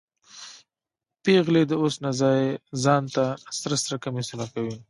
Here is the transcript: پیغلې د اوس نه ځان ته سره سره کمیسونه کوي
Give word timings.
پیغلې 1.23 1.63
د 1.67 1.73
اوس 1.81 1.95
نه 2.03 2.11
ځان 2.83 3.03
ته 3.15 3.23
سره 3.59 3.75
سره 3.83 3.95
کمیسونه 4.05 4.45
کوي 4.53 4.75